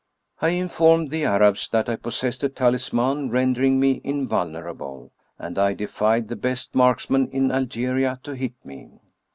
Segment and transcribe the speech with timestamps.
[0.41, 5.75] I informed the Arabs that I possessed a talisman render ing me invulnerable, and I
[5.75, 8.99] defied the best marksman in Algeria to hit me.